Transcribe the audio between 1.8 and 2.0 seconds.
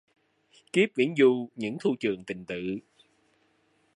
thu